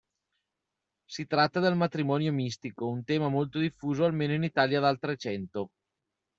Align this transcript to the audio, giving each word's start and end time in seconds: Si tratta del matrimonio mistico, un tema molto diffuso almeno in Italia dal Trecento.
Si 1.05 1.27
tratta 1.27 1.59
del 1.59 1.75
matrimonio 1.75 2.31
mistico, 2.31 2.87
un 2.87 3.03
tema 3.03 3.27
molto 3.29 3.59
diffuso 3.59 4.03
almeno 4.03 4.33
in 4.33 4.41
Italia 4.41 4.79
dal 4.79 4.97
Trecento. 4.97 5.69